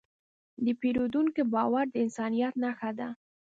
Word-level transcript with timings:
د 0.65 0.67
پیرودونکي 0.81 1.43
باور 1.53 1.85
د 1.91 1.95
انسانیت 2.05 2.53
نښه 2.63 2.91
ده. 2.99 3.09